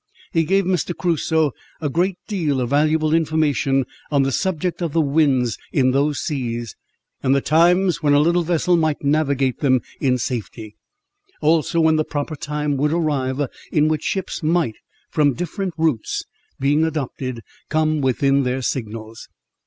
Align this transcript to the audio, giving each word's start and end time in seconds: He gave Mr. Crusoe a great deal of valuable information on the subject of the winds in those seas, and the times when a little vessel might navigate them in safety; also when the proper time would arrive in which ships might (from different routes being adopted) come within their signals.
He 0.33 0.45
gave 0.45 0.63
Mr. 0.63 0.97
Crusoe 0.97 1.51
a 1.79 1.87
great 1.87 2.17
deal 2.27 2.59
of 2.59 2.71
valuable 2.71 3.13
information 3.13 3.85
on 4.09 4.23
the 4.23 4.31
subject 4.31 4.81
of 4.81 4.93
the 4.93 4.99
winds 5.01 5.59
in 5.71 5.91
those 5.91 6.19
seas, 6.21 6.75
and 7.21 7.35
the 7.35 7.39
times 7.39 8.01
when 8.01 8.15
a 8.15 8.19
little 8.19 8.41
vessel 8.41 8.75
might 8.75 9.03
navigate 9.03 9.59
them 9.59 9.81
in 9.99 10.17
safety; 10.17 10.75
also 11.39 11.79
when 11.81 11.97
the 11.97 12.03
proper 12.03 12.35
time 12.35 12.77
would 12.77 12.91
arrive 12.91 13.41
in 13.71 13.89
which 13.89 14.01
ships 14.01 14.41
might 14.41 14.77
(from 15.11 15.33
different 15.33 15.75
routes 15.77 16.23
being 16.59 16.83
adopted) 16.83 17.41
come 17.69 18.01
within 18.01 18.41
their 18.41 18.63
signals. 18.63 19.29